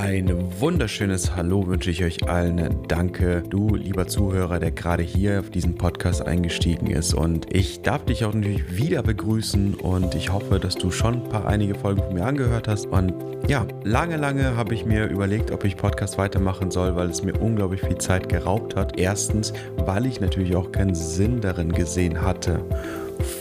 Ein 0.00 0.34
wunderschönes 0.58 1.36
Hallo 1.36 1.66
wünsche 1.66 1.90
ich 1.90 2.02
euch 2.02 2.26
allen. 2.26 2.74
Danke, 2.88 3.42
du 3.46 3.74
lieber 3.74 4.06
Zuhörer, 4.06 4.58
der 4.58 4.70
gerade 4.70 5.02
hier 5.02 5.40
auf 5.40 5.50
diesen 5.50 5.74
Podcast 5.74 6.22
eingestiegen 6.22 6.86
ist. 6.86 7.12
Und 7.12 7.54
ich 7.54 7.82
darf 7.82 8.06
dich 8.06 8.24
auch 8.24 8.32
natürlich 8.32 8.78
wieder 8.78 9.02
begrüßen 9.02 9.74
und 9.74 10.14
ich 10.14 10.32
hoffe, 10.32 10.58
dass 10.58 10.76
du 10.76 10.90
schon 10.90 11.16
ein 11.16 11.28
paar 11.28 11.46
einige 11.46 11.74
Folgen 11.74 12.02
von 12.02 12.14
mir 12.14 12.24
angehört 12.24 12.66
hast. 12.66 12.86
Und 12.86 13.12
ja, 13.46 13.66
lange, 13.84 14.16
lange 14.16 14.56
habe 14.56 14.72
ich 14.72 14.86
mir 14.86 15.04
überlegt, 15.04 15.50
ob 15.50 15.64
ich 15.64 15.76
Podcast 15.76 16.16
weitermachen 16.16 16.70
soll, 16.70 16.96
weil 16.96 17.10
es 17.10 17.22
mir 17.22 17.38
unglaublich 17.38 17.82
viel 17.82 17.98
Zeit 17.98 18.30
geraubt 18.30 18.76
hat. 18.76 18.98
Erstens, 18.98 19.52
weil 19.76 20.06
ich 20.06 20.18
natürlich 20.18 20.56
auch 20.56 20.72
keinen 20.72 20.94
Sinn 20.94 21.42
darin 21.42 21.72
gesehen 21.72 22.22
hatte 22.22 22.64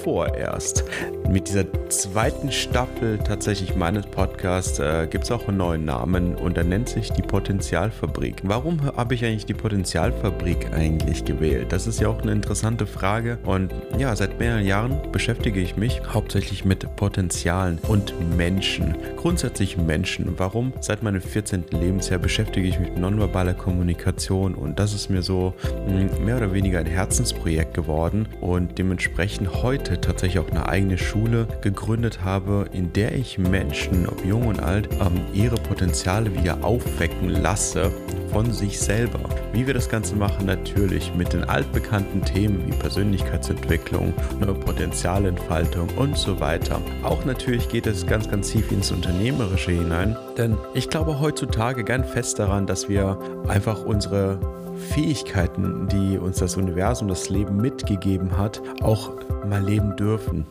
vorerst. 0.04 0.84
Mit 1.30 1.48
dieser 1.48 1.66
zweiten 1.90 2.52
Staffel 2.52 3.20
tatsächlich 3.20 3.76
meines 3.76 4.06
Podcasts 4.08 4.80
äh, 4.80 5.08
gibt 5.10 5.26
es 5.26 5.32
auch 5.32 5.48
einen 5.48 5.58
neuen 5.58 5.86
Namen 5.86 6.36
und 6.36 6.58
der 6.58 6.64
nennt 6.64 6.90
sich 6.90 7.12
die 7.12 7.22
Potenzialfabrik. 7.22 8.38
Warum 8.44 8.82
habe 8.96 9.14
ich 9.14 9.24
eigentlich 9.24 9.46
die 9.46 9.54
Potenzialfabrik 9.54 10.74
eigentlich 10.74 11.26
gewählt? 11.26 11.72
Das 11.72 11.86
ist 11.86 12.00
ja 12.00 12.08
auch 12.08 12.22
eine 12.22 12.32
interessante 12.32 12.88
Frage 12.88 13.38
und 13.44 13.74
ja, 13.98 14.16
seit 14.16 14.40
mehreren 14.40 14.66
Jahren 14.66 15.00
beschäftige 15.12 15.60
ich 15.60 15.78
mich 15.78 16.02
hauptsächlich 16.12 16.66
mit 16.66 16.96
Potenzialen 16.96 17.78
und 17.88 18.14
Menschen. 18.36 18.96
Grundsätzlich 19.18 19.78
Menschen. 19.78 20.34
Warum? 20.38 20.74
Seit 20.82 21.04
meinem 21.04 21.22
14. 21.22 21.66
Lebensjahr 21.72 22.20
beschäftige 22.20 22.68
ich 22.68 22.80
mich 22.80 22.90
mit 22.90 23.00
nonverbaler 23.00 23.54
Kommunikation 23.54 24.56
und 24.56 24.80
das 24.80 24.94
ist 24.94 25.10
mir 25.10 25.22
so 25.22 25.54
mh, 25.88 26.16
hm, 26.18 26.26
mehr 26.26 26.38
oder 26.38 26.54
weniger 26.54 26.80
ein 26.80 26.86
Herzensprojekt 26.86 27.74
geworden 27.74 28.28
und 28.42 28.78
dementsprechend 28.78 29.62
heute 29.62 29.89
tatsächlich 29.98 30.40
auch 30.40 30.50
eine 30.50 30.68
eigene 30.68 30.98
Schule 30.98 31.48
gegründet 31.62 32.24
habe, 32.24 32.66
in 32.72 32.94
der 32.94 33.16
ich 33.16 33.38
Menschen, 33.38 34.08
ob 34.08 34.24
jung 34.26 34.48
und 34.48 34.62
alt, 34.62 34.90
ähm, 35.00 35.22
ihre 35.34 35.56
Potenziale 35.56 36.34
wieder 36.34 36.64
aufwecken 36.64 37.30
lasse 37.30 37.92
von 38.32 38.52
sich 38.52 38.80
selber. 38.80 39.20
Wie 39.54 39.66
wir 39.68 39.74
das 39.74 39.90
Ganze 39.90 40.16
machen, 40.16 40.46
natürlich 40.46 41.14
mit 41.16 41.34
den 41.34 41.44
altbekannten 41.44 42.24
Themen 42.24 42.66
wie 42.68 42.72
Persönlichkeitsentwicklung, 42.72 44.14
neue 44.40 44.54
Potenzialentfaltung 44.56 45.90
und 45.98 46.18
so 46.18 46.40
weiter. 46.40 46.82
Auch 47.04 47.26
natürlich 47.26 47.70
geht 47.70 47.88
es 47.88 48.06
ganz, 48.06 48.30
ganz 48.30 48.52
tief 48.52 48.72
ins 48.72 48.92
Unternehmerische 48.92 49.72
hinein, 49.72 50.16
denn 50.38 50.58
ich 50.74 50.90
glaube 50.90 51.20
heutzutage 51.20 51.84
ganz 51.84 52.10
fest 52.10 52.40
daran, 52.40 52.68
dass 52.68 52.90
wir 52.90 53.18
einfach 53.48 53.84
unsere 53.84 54.40
Fähigkeiten, 54.94 55.88
die 55.88 56.18
uns 56.18 56.38
das 56.38 56.56
Universum, 56.58 57.08
das 57.08 57.30
Leben 57.30 57.58
mitgegeben 57.58 58.38
hat, 58.38 58.62
auch 58.82 59.12
mal 59.48 59.64
leben 59.64 59.96
dürfen. 59.96 60.46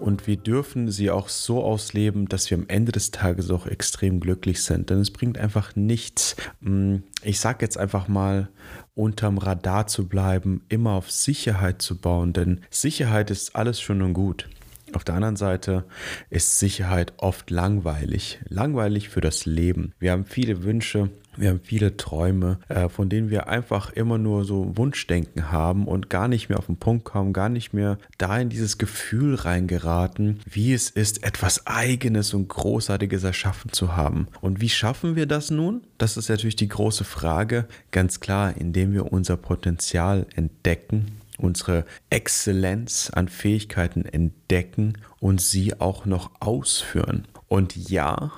Und 0.00 0.26
wir 0.26 0.36
dürfen 0.36 0.90
sie 0.90 1.10
auch 1.10 1.28
so 1.28 1.62
ausleben, 1.62 2.28
dass 2.28 2.50
wir 2.50 2.58
am 2.58 2.68
Ende 2.68 2.92
des 2.92 3.10
Tages 3.10 3.50
auch 3.50 3.66
extrem 3.66 4.20
glücklich 4.20 4.62
sind. 4.62 4.90
Denn 4.90 4.98
es 4.98 5.10
bringt 5.10 5.38
einfach 5.38 5.76
nichts, 5.76 6.36
mm, 6.60 6.96
ich 7.22 7.40
sage 7.40 7.64
jetzt 7.64 7.76
einfach 7.76 8.08
mal, 8.08 8.48
unterm 8.94 9.38
Radar 9.38 9.86
zu 9.86 10.08
bleiben, 10.08 10.62
immer 10.68 10.92
auf 10.92 11.10
Sicherheit 11.10 11.82
zu 11.82 11.98
bauen. 11.98 12.32
Denn 12.32 12.60
Sicherheit 12.70 13.30
ist 13.30 13.54
alles 13.56 13.80
schon 13.80 14.02
und 14.02 14.14
gut. 14.14 14.48
Auf 14.94 15.04
der 15.04 15.14
anderen 15.14 15.36
Seite 15.36 15.84
ist 16.30 16.58
Sicherheit 16.58 17.12
oft 17.18 17.50
langweilig. 17.50 18.40
Langweilig 18.48 19.08
für 19.08 19.20
das 19.20 19.46
Leben. 19.46 19.92
Wir 19.98 20.12
haben 20.12 20.24
viele 20.24 20.62
Wünsche, 20.62 21.10
wir 21.38 21.50
haben 21.50 21.60
viele 21.62 21.96
Träume, 21.96 22.58
äh, 22.68 22.88
von 22.88 23.08
denen 23.08 23.30
wir 23.30 23.48
einfach 23.48 23.92
immer 23.92 24.18
nur 24.18 24.44
so 24.44 24.76
Wunschdenken 24.76 25.52
haben 25.52 25.86
und 25.86 26.10
gar 26.10 26.26
nicht 26.26 26.48
mehr 26.48 26.58
auf 26.58 26.66
den 26.66 26.78
Punkt 26.78 27.04
kommen, 27.04 27.32
gar 27.32 27.48
nicht 27.48 27.72
mehr 27.72 27.98
da 28.18 28.38
in 28.38 28.48
dieses 28.48 28.76
Gefühl 28.76 29.36
reingeraten, 29.36 30.40
wie 30.50 30.72
es 30.72 30.90
ist, 30.90 31.22
etwas 31.22 31.66
Eigenes 31.66 32.34
und 32.34 32.48
Großartiges 32.48 33.22
erschaffen 33.22 33.72
zu 33.72 33.96
haben. 33.96 34.26
Und 34.40 34.60
wie 34.60 34.68
schaffen 34.68 35.14
wir 35.14 35.26
das 35.26 35.50
nun? 35.50 35.82
Das 35.96 36.16
ist 36.16 36.28
natürlich 36.28 36.56
die 36.56 36.68
große 36.68 37.04
Frage. 37.04 37.66
Ganz 37.92 38.18
klar, 38.18 38.56
indem 38.56 38.92
wir 38.92 39.12
unser 39.12 39.36
Potenzial 39.36 40.26
entdecken 40.34 41.18
unsere 41.38 41.84
Exzellenz 42.10 43.10
an 43.14 43.28
Fähigkeiten 43.28 44.04
entdecken 44.04 44.98
und 45.20 45.40
sie 45.40 45.80
auch 45.80 46.04
noch 46.04 46.32
ausführen. 46.40 47.26
Und 47.48 47.76
ja, 47.76 48.30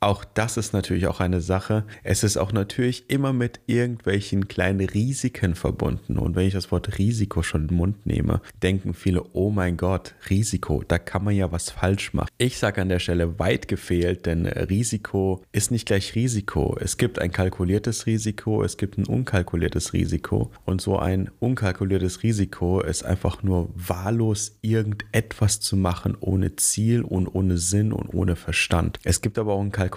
auch 0.00 0.24
das 0.24 0.56
ist 0.56 0.72
natürlich 0.72 1.08
auch 1.08 1.18
eine 1.18 1.40
Sache. 1.40 1.84
Es 2.04 2.22
ist 2.22 2.36
auch 2.36 2.52
natürlich 2.52 3.10
immer 3.10 3.32
mit 3.32 3.60
irgendwelchen 3.66 4.46
kleinen 4.46 4.88
Risiken 4.88 5.56
verbunden. 5.56 6.18
Und 6.18 6.36
wenn 6.36 6.46
ich 6.46 6.52
das 6.52 6.70
Wort 6.70 6.98
Risiko 6.98 7.42
schon 7.42 7.62
in 7.62 7.68
den 7.68 7.76
Mund 7.76 8.06
nehme, 8.06 8.40
denken 8.62 8.94
viele, 8.94 9.24
oh 9.32 9.50
mein 9.50 9.76
Gott, 9.76 10.14
Risiko, 10.30 10.84
da 10.86 10.98
kann 10.98 11.24
man 11.24 11.34
ja 11.34 11.50
was 11.50 11.70
falsch 11.70 12.14
machen. 12.14 12.28
Ich 12.38 12.58
sage 12.58 12.80
an 12.80 12.88
der 12.88 13.00
Stelle 13.00 13.40
weit 13.40 13.66
gefehlt, 13.66 14.26
denn 14.26 14.46
Risiko 14.46 15.42
ist 15.50 15.72
nicht 15.72 15.86
gleich 15.86 16.14
Risiko. 16.14 16.76
Es 16.80 16.96
gibt 16.96 17.18
ein 17.18 17.32
kalkuliertes 17.32 18.06
Risiko, 18.06 18.62
es 18.62 18.76
gibt 18.76 18.98
ein 18.98 19.06
unkalkuliertes 19.06 19.92
Risiko. 19.92 20.52
Und 20.64 20.80
so 20.80 20.98
ein 20.98 21.28
unkalkuliertes 21.40 22.22
Risiko 22.22 22.80
ist 22.80 23.04
einfach 23.04 23.42
nur 23.42 23.70
wahllos 23.74 24.58
irgendetwas 24.62 25.58
zu 25.58 25.76
machen 25.76 26.16
ohne 26.20 26.54
Ziel 26.54 27.02
und 27.02 27.26
ohne 27.26 27.58
Sinn 27.58 27.92
und 27.92 28.14
ohne 28.14 28.36
Verstand. 28.36 29.00
Es 29.02 29.20
gibt 29.20 29.38
aber 29.38 29.54
auch 29.54 29.60
ein 29.60 29.72
kalkuliertes 29.72 29.87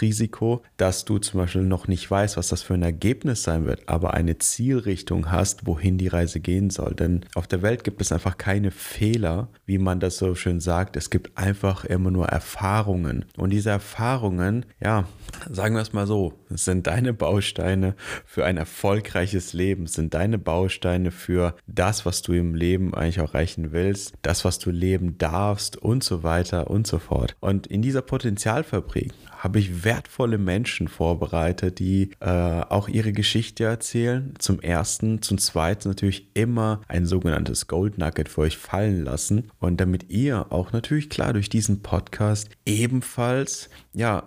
Risiko, 0.00 0.62
dass 0.76 1.04
du 1.04 1.18
zum 1.18 1.40
Beispiel 1.40 1.62
noch 1.62 1.88
nicht 1.88 2.10
weißt, 2.10 2.36
was 2.36 2.48
das 2.48 2.62
für 2.62 2.74
ein 2.74 2.82
Ergebnis 2.82 3.42
sein 3.42 3.66
wird, 3.66 3.88
aber 3.88 4.14
eine 4.14 4.38
Zielrichtung 4.38 5.30
hast, 5.30 5.66
wohin 5.66 5.98
die 5.98 6.08
Reise 6.08 6.40
gehen 6.40 6.70
soll. 6.70 6.94
Denn 6.94 7.24
auf 7.34 7.46
der 7.46 7.62
Welt 7.62 7.84
gibt 7.84 8.00
es 8.00 8.12
einfach 8.12 8.38
keine 8.38 8.70
Fehler, 8.70 9.48
wie 9.66 9.78
man 9.78 10.00
das 10.00 10.18
so 10.18 10.34
schön 10.34 10.60
sagt. 10.60 10.96
Es 10.96 11.10
gibt 11.10 11.36
einfach 11.36 11.84
immer 11.84 12.10
nur 12.10 12.26
Erfahrungen. 12.26 13.24
Und 13.36 13.50
diese 13.50 13.70
Erfahrungen, 13.70 14.66
ja, 14.82 15.06
sagen 15.50 15.74
wir 15.74 15.82
es 15.82 15.92
mal 15.92 16.06
so, 16.06 16.34
sind 16.48 16.86
deine 16.86 17.12
Bausteine 17.12 17.94
für 18.24 18.44
ein 18.44 18.56
erfolgreiches 18.56 19.52
Leben, 19.52 19.86
sind 19.86 20.14
deine 20.14 20.38
Bausteine 20.38 21.10
für 21.10 21.54
das, 21.66 22.06
was 22.06 22.22
du 22.22 22.32
im 22.32 22.54
Leben 22.54 22.94
eigentlich 22.94 23.18
erreichen 23.18 23.72
willst, 23.72 24.14
das, 24.22 24.44
was 24.44 24.58
du 24.58 24.70
leben 24.70 25.18
darfst 25.18 25.76
und 25.76 26.02
so 26.04 26.22
weiter 26.22 26.70
und 26.70 26.86
so 26.86 26.98
fort. 26.98 27.36
Und 27.40 27.66
in 27.66 27.82
dieser 27.82 28.02
Potenzialfabrik 28.02 29.12
habe 29.38 29.58
ich 29.58 29.84
wertvolle 29.84 30.38
Menschen 30.38 30.88
vorbereitet, 30.88 31.78
die 31.78 32.10
äh, 32.20 32.28
auch 32.28 32.88
ihre 32.88 33.12
Geschichte 33.12 33.64
erzählen. 33.64 34.34
Zum 34.38 34.60
ersten, 34.60 35.22
zum 35.22 35.38
zweiten 35.38 35.88
natürlich 35.88 36.28
immer 36.34 36.82
ein 36.88 37.06
sogenanntes 37.06 37.66
Gold 37.66 37.98
Nugget 37.98 38.28
für 38.28 38.42
euch 38.42 38.58
fallen 38.58 39.04
lassen. 39.04 39.50
Und 39.58 39.80
damit 39.80 40.10
ihr 40.10 40.52
auch 40.52 40.72
natürlich 40.72 41.10
klar 41.10 41.32
durch 41.32 41.48
diesen 41.48 41.82
Podcast 41.82 42.50
ebenfalls 42.66 43.70
ja 43.92 44.24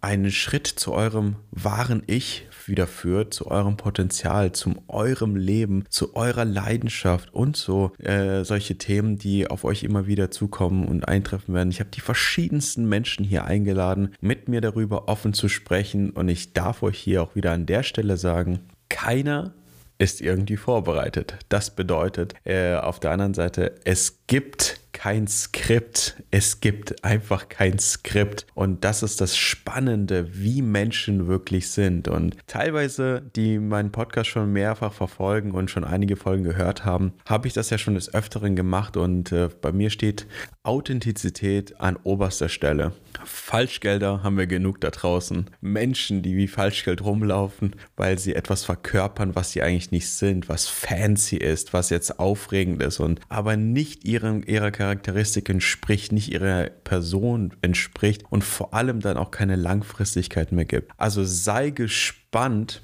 einen 0.00 0.30
Schritt 0.30 0.66
zu 0.66 0.92
eurem 0.92 1.36
wahren 1.50 2.02
Ich 2.06 2.46
wieder 2.68 2.86
führt, 2.86 3.34
zu 3.34 3.50
eurem 3.50 3.76
Potenzial, 3.76 4.52
zu 4.52 4.74
eurem 4.88 5.36
Leben, 5.36 5.84
zu 5.88 6.16
eurer 6.16 6.44
Leidenschaft 6.44 7.32
und 7.34 7.56
so 7.56 7.92
äh, 7.98 8.44
solche 8.44 8.78
Themen, 8.78 9.18
die 9.18 9.48
auf 9.48 9.64
euch 9.64 9.82
immer 9.82 10.06
wieder 10.06 10.30
zukommen 10.30 10.86
und 10.86 11.08
eintreffen 11.08 11.54
werden. 11.54 11.70
Ich 11.70 11.80
habe 11.80 11.90
die 11.90 12.00
verschiedensten 12.00 12.88
Menschen 12.88 13.24
hier 13.24 13.44
eingeladen, 13.44 14.14
mit 14.20 14.48
mir 14.48 14.60
darüber 14.60 15.08
offen 15.08 15.32
zu 15.32 15.48
sprechen 15.48 16.10
und 16.10 16.28
ich 16.28 16.52
darf 16.52 16.82
euch 16.82 16.98
hier 16.98 17.22
auch 17.22 17.34
wieder 17.34 17.52
an 17.52 17.66
der 17.66 17.82
Stelle 17.82 18.16
sagen, 18.16 18.60
keiner 18.88 19.52
ist 19.98 20.20
irgendwie 20.20 20.56
vorbereitet. 20.56 21.36
Das 21.48 21.74
bedeutet 21.74 22.34
äh, 22.44 22.74
auf 22.74 23.00
der 23.00 23.12
anderen 23.12 23.34
Seite, 23.34 23.74
es 23.84 24.18
gibt 24.26 24.80
kein 25.06 25.28
Skript. 25.28 26.20
Es 26.32 26.58
gibt 26.58 27.04
einfach 27.04 27.48
kein 27.48 27.78
Skript. 27.78 28.44
Und 28.54 28.82
das 28.82 29.04
ist 29.04 29.20
das 29.20 29.36
Spannende, 29.36 30.34
wie 30.34 30.62
Menschen 30.62 31.28
wirklich 31.28 31.70
sind. 31.70 32.08
Und 32.08 32.36
teilweise, 32.48 33.22
die 33.36 33.60
meinen 33.60 33.92
Podcast 33.92 34.30
schon 34.30 34.52
mehrfach 34.52 34.92
verfolgen 34.92 35.52
und 35.52 35.70
schon 35.70 35.84
einige 35.84 36.16
Folgen 36.16 36.42
gehört 36.42 36.84
haben, 36.84 37.12
habe 37.24 37.46
ich 37.46 37.54
das 37.54 37.70
ja 37.70 37.78
schon 37.78 37.94
des 37.94 38.12
Öfteren 38.14 38.56
gemacht. 38.56 38.96
Und 38.96 39.30
äh, 39.30 39.48
bei 39.60 39.70
mir 39.70 39.90
steht 39.90 40.26
Authentizität 40.64 41.80
an 41.80 41.96
oberster 42.02 42.48
Stelle. 42.48 42.90
Falschgelder 43.24 44.24
haben 44.24 44.36
wir 44.36 44.48
genug 44.48 44.80
da 44.80 44.90
draußen. 44.90 45.46
Menschen, 45.60 46.22
die 46.22 46.36
wie 46.36 46.48
Falschgeld 46.48 47.04
rumlaufen, 47.04 47.76
weil 47.96 48.18
sie 48.18 48.34
etwas 48.34 48.64
verkörpern, 48.64 49.36
was 49.36 49.52
sie 49.52 49.62
eigentlich 49.62 49.92
nicht 49.92 50.10
sind, 50.10 50.48
was 50.48 50.66
fancy 50.66 51.36
ist, 51.36 51.72
was 51.72 51.90
jetzt 51.90 52.18
aufregend 52.18 52.82
ist 52.82 52.98
und 52.98 53.20
aber 53.28 53.56
nicht 53.56 54.04
ihrem, 54.04 54.42
ihrer 54.44 54.72
Charakter 54.72 54.95
Charakteristik 54.96 55.50
entspricht, 55.50 56.12
nicht 56.12 56.32
ihrer 56.32 56.70
Person 56.84 57.54
entspricht 57.60 58.24
und 58.30 58.42
vor 58.42 58.72
allem 58.72 59.00
dann 59.00 59.18
auch 59.18 59.30
keine 59.30 59.56
Langfristigkeit 59.56 60.52
mehr 60.52 60.64
gibt. 60.64 60.92
Also 60.96 61.22
sei 61.22 61.70
gespannt, 61.70 62.82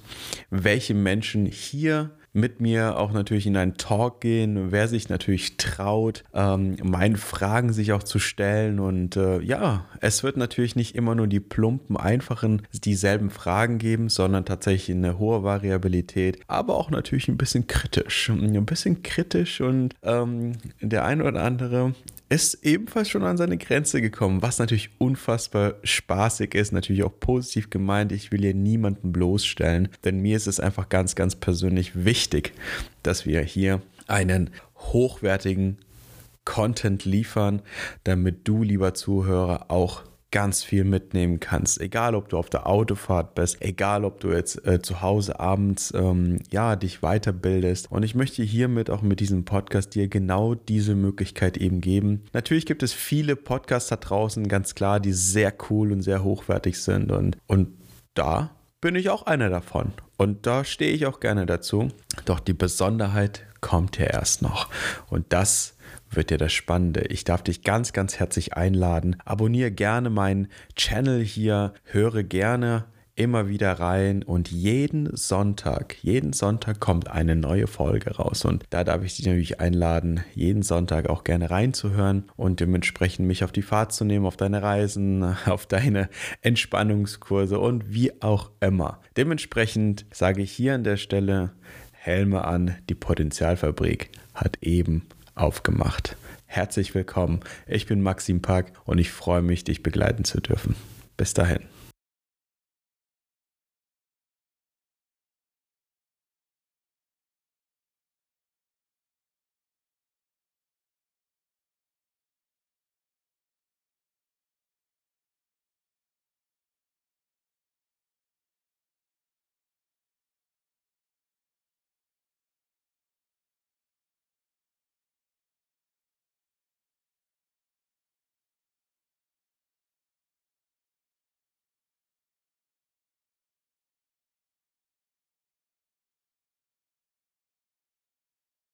welche 0.50 0.92
Menschen 0.92 1.46
hier 1.46 2.10
mit 2.32 2.60
mir 2.60 2.98
auch 2.98 3.12
natürlich 3.12 3.46
in 3.46 3.56
einen 3.56 3.76
Talk 3.76 4.20
gehen, 4.20 4.72
wer 4.72 4.88
sich 4.88 5.08
natürlich 5.08 5.56
traut, 5.56 6.24
ähm, 6.32 6.76
meinen 6.82 7.16
Fragen 7.16 7.72
sich 7.72 7.92
auch 7.92 8.02
zu 8.02 8.18
stellen. 8.18 8.80
Und 8.80 9.16
äh, 9.16 9.40
ja, 9.40 9.86
es 10.00 10.22
wird 10.22 10.36
natürlich 10.36 10.76
nicht 10.76 10.94
immer 10.94 11.14
nur 11.14 11.26
die 11.26 11.40
plumpen, 11.40 11.96
einfachen, 11.96 12.62
dieselben 12.72 13.30
Fragen 13.30 13.78
geben, 13.78 14.08
sondern 14.08 14.44
tatsächlich 14.44 14.96
eine 14.96 15.18
hohe 15.18 15.42
Variabilität, 15.42 16.40
aber 16.46 16.76
auch 16.76 16.90
natürlich 16.90 17.28
ein 17.28 17.36
bisschen 17.36 17.66
kritisch. 17.66 18.30
Ein 18.30 18.66
bisschen 18.66 19.02
kritisch 19.02 19.60
und 19.60 19.94
ähm, 20.02 20.52
der 20.80 21.04
eine 21.04 21.24
oder 21.24 21.42
andere 21.42 21.94
ist 22.32 22.64
ebenfalls 22.64 23.10
schon 23.10 23.24
an 23.24 23.36
seine 23.36 23.58
Grenze 23.58 24.00
gekommen, 24.00 24.40
was 24.40 24.58
natürlich 24.58 24.88
unfassbar 24.96 25.74
spaßig 25.82 26.54
ist, 26.54 26.72
natürlich 26.72 27.02
auch 27.02 27.12
positiv 27.20 27.68
gemeint. 27.68 28.10
Ich 28.10 28.32
will 28.32 28.40
hier 28.40 28.54
niemanden 28.54 29.12
bloßstellen, 29.12 29.90
denn 30.04 30.20
mir 30.20 30.38
ist 30.38 30.46
es 30.46 30.58
einfach 30.58 30.88
ganz, 30.88 31.14
ganz 31.14 31.36
persönlich 31.36 32.06
wichtig, 32.06 32.54
dass 33.02 33.26
wir 33.26 33.42
hier 33.42 33.82
einen 34.06 34.48
hochwertigen 34.76 35.76
Content 36.46 37.04
liefern, 37.04 37.60
damit 38.04 38.48
du, 38.48 38.62
lieber 38.62 38.94
Zuhörer, 38.94 39.70
auch 39.70 40.02
ganz 40.32 40.64
viel 40.64 40.82
mitnehmen 40.82 41.38
kannst. 41.38 41.80
Egal, 41.80 42.16
ob 42.16 42.28
du 42.28 42.38
auf 42.38 42.50
der 42.50 42.66
Autofahrt 42.66 43.36
bist, 43.36 43.58
egal, 43.60 44.04
ob 44.04 44.18
du 44.18 44.32
jetzt 44.32 44.66
äh, 44.66 44.82
zu 44.82 45.00
Hause 45.00 45.38
abends 45.38 45.92
ähm, 45.94 46.38
ja 46.50 46.74
dich 46.74 47.00
weiterbildest. 47.00 47.92
Und 47.92 48.02
ich 48.02 48.16
möchte 48.16 48.42
hiermit 48.42 48.90
auch 48.90 49.02
mit 49.02 49.20
diesem 49.20 49.44
Podcast 49.44 49.94
dir 49.94 50.08
genau 50.08 50.54
diese 50.54 50.96
Möglichkeit 50.96 51.56
eben 51.56 51.80
geben. 51.80 52.24
Natürlich 52.32 52.66
gibt 52.66 52.82
es 52.82 52.92
viele 52.92 53.36
Podcasts 53.36 53.90
da 53.90 53.96
draußen, 53.96 54.48
ganz 54.48 54.74
klar, 54.74 54.98
die 54.98 55.12
sehr 55.12 55.54
cool 55.70 55.92
und 55.92 56.02
sehr 56.02 56.24
hochwertig 56.24 56.80
sind 56.80 57.12
und 57.12 57.36
und 57.46 57.68
da 58.14 58.50
bin 58.82 58.96
ich 58.96 59.08
auch 59.08 59.22
einer 59.22 59.48
davon. 59.48 59.92
Und 60.18 60.46
da 60.46 60.64
stehe 60.64 60.92
ich 60.92 61.06
auch 61.06 61.20
gerne 61.20 61.46
dazu. 61.46 61.88
Doch 62.26 62.40
die 62.40 62.52
Besonderheit 62.52 63.46
kommt 63.62 63.96
ja 63.96 64.06
erst 64.06 64.42
noch. 64.42 64.68
Und 65.08 65.32
das 65.32 65.76
wird 66.10 66.28
dir 66.28 66.36
das 66.36 66.52
Spannende. 66.52 67.02
Ich 67.08 67.24
darf 67.24 67.42
dich 67.42 67.62
ganz, 67.62 67.94
ganz 67.94 68.18
herzlich 68.18 68.54
einladen. 68.54 69.16
Abonniere 69.24 69.70
gerne 69.70 70.10
meinen 70.10 70.48
Channel 70.76 71.24
hier, 71.24 71.72
höre 71.84 72.24
gerne 72.24 72.84
immer 73.14 73.48
wieder 73.48 73.72
rein 73.72 74.22
und 74.22 74.50
jeden 74.50 75.14
Sonntag, 75.16 75.96
jeden 76.02 76.32
Sonntag 76.32 76.80
kommt 76.80 77.08
eine 77.08 77.36
neue 77.36 77.66
Folge 77.66 78.16
raus 78.16 78.44
und 78.44 78.64
da 78.70 78.84
darf 78.84 79.04
ich 79.04 79.16
dich 79.16 79.26
natürlich 79.26 79.60
einladen, 79.60 80.24
jeden 80.34 80.62
Sonntag 80.62 81.08
auch 81.08 81.22
gerne 81.24 81.50
reinzuhören 81.50 82.24
und 82.36 82.60
dementsprechend 82.60 83.26
mich 83.26 83.44
auf 83.44 83.52
die 83.52 83.62
Fahrt 83.62 83.92
zu 83.92 84.04
nehmen, 84.04 84.24
auf 84.24 84.36
deine 84.36 84.62
Reisen, 84.62 85.22
auf 85.46 85.66
deine 85.66 86.08
Entspannungskurse 86.40 87.58
und 87.58 87.92
wie 87.92 88.22
auch 88.22 88.50
immer. 88.60 89.00
Dementsprechend 89.16 90.06
sage 90.12 90.42
ich 90.42 90.52
hier 90.52 90.74
an 90.74 90.84
der 90.84 90.96
Stelle 90.96 91.52
Helme 91.92 92.44
an, 92.44 92.76
die 92.88 92.94
Potenzialfabrik 92.94 94.10
hat 94.34 94.58
eben 94.60 95.06
aufgemacht. 95.34 96.16
Herzlich 96.46 96.94
willkommen. 96.94 97.40
Ich 97.66 97.86
bin 97.86 98.02
Maxim 98.02 98.42
Pack 98.42 98.72
und 98.84 98.98
ich 98.98 99.10
freue 99.10 99.42
mich, 99.42 99.64
dich 99.64 99.82
begleiten 99.82 100.24
zu 100.24 100.40
dürfen. 100.40 100.74
Bis 101.16 101.32
dahin. 101.32 101.71